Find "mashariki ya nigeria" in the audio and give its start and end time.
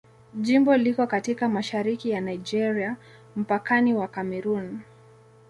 1.49-2.97